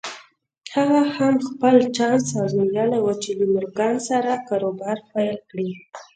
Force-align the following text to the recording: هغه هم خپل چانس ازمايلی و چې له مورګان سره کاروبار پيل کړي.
هغه 0.75 1.01
هم 1.17 1.35
خپل 1.47 1.75
چانس 1.95 2.27
ازمايلی 2.43 2.99
و 3.01 3.07
چې 3.23 3.31
له 3.39 3.45
مورګان 3.53 3.95
سره 4.09 4.31
کاروبار 4.47 4.97
پيل 5.11 5.37
کړي. 5.49 5.69